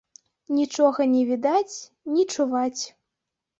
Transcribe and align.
Нічога 0.59 1.01
не 1.11 1.21
відаць, 1.33 1.75
не 2.17 2.27
чуваць. 2.35 2.81